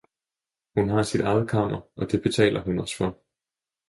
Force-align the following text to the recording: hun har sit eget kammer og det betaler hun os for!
hun 0.75 0.89
har 0.89 1.03
sit 1.03 1.21
eget 1.21 1.49
kammer 1.49 1.81
og 1.95 2.11
det 2.11 2.21
betaler 2.21 2.61
hun 2.63 2.79
os 2.79 2.95
for! 2.97 3.17